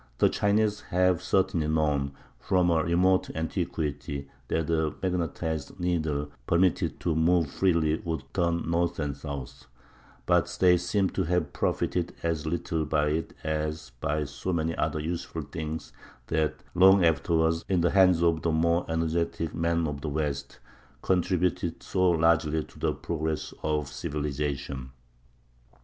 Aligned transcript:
The 0.17 0.29
Chinese 0.29 0.81
have 0.89 1.21
certainly 1.21 1.67
known, 1.67 2.13
from 2.39 2.71
a 2.71 2.83
remote 2.83 3.29
antiquity, 3.35 4.27
that 4.47 4.67
a 4.67 4.95
magnetized 5.03 5.79
needle, 5.79 6.31
permitted 6.47 6.99
to 7.01 7.13
move 7.15 7.51
freely, 7.51 7.99
would 8.03 8.23
turn 8.33 8.67
north 8.67 8.97
and 8.97 9.15
south; 9.15 9.67
but 10.25 10.57
they 10.59 10.77
seem 10.77 11.11
to 11.11 11.25
have 11.25 11.53
profited 11.53 12.15
as 12.23 12.47
little 12.47 12.83
by 12.83 13.09
it 13.09 13.35
as 13.43 13.91
by 14.01 14.23
so 14.23 14.51
many 14.51 14.75
other 14.75 14.99
useful 14.99 15.43
things 15.43 15.93
that, 16.25 16.55
long 16.73 17.05
afterward, 17.05 17.63
in 17.69 17.81
the 17.81 17.91
hands 17.91 18.23
of 18.23 18.41
the 18.41 18.51
more 18.51 18.87
energetic 18.89 19.53
men 19.53 19.85
of 19.85 20.01
the 20.01 20.09
West, 20.09 20.57
contributed 21.03 21.83
so 21.83 22.09
largely 22.09 22.63
to 22.63 22.79
the 22.79 22.91
progress 22.91 23.53
of 23.61 23.87
civilization. 23.87 24.93